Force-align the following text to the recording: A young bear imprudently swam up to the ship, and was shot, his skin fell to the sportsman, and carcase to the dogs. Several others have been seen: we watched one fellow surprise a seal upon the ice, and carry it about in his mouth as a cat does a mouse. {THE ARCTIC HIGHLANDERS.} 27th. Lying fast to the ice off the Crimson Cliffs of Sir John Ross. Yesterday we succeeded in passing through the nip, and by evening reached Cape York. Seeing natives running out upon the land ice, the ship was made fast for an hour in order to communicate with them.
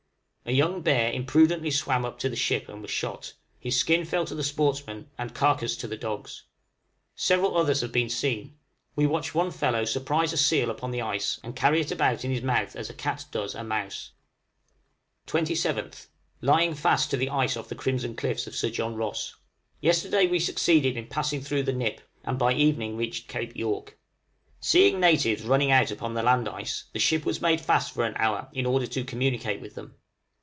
A 0.43 0.53
young 0.53 0.81
bear 0.81 1.11
imprudently 1.13 1.69
swam 1.71 2.03
up 2.03 2.17
to 2.19 2.27
the 2.27 2.35
ship, 2.35 2.67
and 2.67 2.81
was 2.81 2.89
shot, 2.91 3.33
his 3.59 3.77
skin 3.77 4.03
fell 4.03 4.25
to 4.25 4.33
the 4.35 4.43
sportsman, 4.43 5.09
and 5.17 5.33
carcase 5.35 5.77
to 5.77 5.87
the 5.87 5.95
dogs. 5.95 6.43
Several 7.15 7.55
others 7.55 7.79
have 7.81 7.91
been 7.93 8.09
seen: 8.09 8.57
we 8.95 9.05
watched 9.05 9.33
one 9.35 9.51
fellow 9.51 9.85
surprise 9.85 10.33
a 10.33 10.37
seal 10.37 10.69
upon 10.71 10.89
the 10.91 11.01
ice, 11.01 11.39
and 11.43 11.55
carry 11.55 11.79
it 11.79 11.91
about 11.91 12.25
in 12.25 12.31
his 12.31 12.41
mouth 12.41 12.75
as 12.75 12.89
a 12.89 12.93
cat 12.93 13.25
does 13.31 13.53
a 13.55 13.63
mouse. 13.63 14.11
{THE 15.27 15.37
ARCTIC 15.37 15.57
HIGHLANDERS.} 15.57 16.01
27th. 16.01 16.07
Lying 16.41 16.73
fast 16.73 17.11
to 17.11 17.17
the 17.17 17.29
ice 17.29 17.55
off 17.55 17.69
the 17.69 17.75
Crimson 17.75 18.15
Cliffs 18.15 18.47
of 18.47 18.55
Sir 18.55 18.71
John 18.71 18.95
Ross. 18.95 19.35
Yesterday 19.79 20.25
we 20.27 20.39
succeeded 20.39 20.97
in 20.97 21.05
passing 21.07 21.41
through 21.41 21.63
the 21.63 21.71
nip, 21.71 22.01
and 22.25 22.37
by 22.39 22.53
evening 22.53 22.97
reached 22.97 23.29
Cape 23.29 23.55
York. 23.55 23.97
Seeing 24.59 24.99
natives 24.99 25.43
running 25.43 25.69
out 25.71 25.91
upon 25.91 26.13
the 26.15 26.23
land 26.23 26.49
ice, 26.49 26.85
the 26.91 26.99
ship 26.99 27.25
was 27.25 27.41
made 27.41 27.61
fast 27.61 27.93
for 27.93 28.03
an 28.05 28.15
hour 28.17 28.49
in 28.51 28.65
order 28.65 28.87
to 28.87 29.05
communicate 29.05 29.61
with 29.61 29.75
them. 29.75 29.95